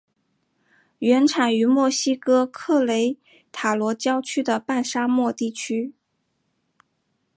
[0.97, 3.17] 原产于墨西哥克雷
[3.51, 5.93] 塔罗郊区的半沙漠地区。